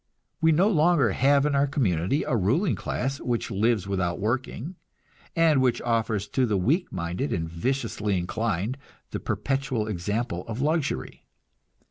We 0.41 0.51
no 0.51 0.67
longer 0.67 1.11
have 1.11 1.45
in 1.45 1.53
our 1.53 1.67
community 1.67 2.23
a 2.23 2.35
ruling 2.35 2.73
class 2.73 3.19
which 3.19 3.51
lives 3.51 3.87
without 3.87 4.19
working, 4.19 4.75
and 5.35 5.61
which 5.61 5.79
offers 5.83 6.27
to 6.29 6.47
the 6.47 6.57
weak 6.57 6.91
minded 6.91 7.31
and 7.31 7.47
viciously 7.47 8.17
inclined 8.17 8.79
the 9.11 9.19
perpetual 9.19 9.85
example 9.87 10.43
of 10.47 10.59
luxury. 10.59 11.23